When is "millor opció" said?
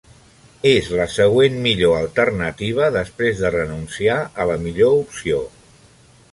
4.67-5.47